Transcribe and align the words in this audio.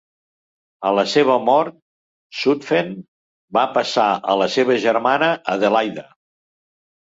A 0.87 0.93
la 0.99 1.01
seva 1.11 1.33
mort, 1.49 1.75
Zutphen 2.37 2.89
va 3.59 3.67
passar 3.77 4.07
a 4.35 4.39
la 4.45 4.49
seva 4.55 4.79
germana 4.87 5.29
Adelaida. 5.57 6.09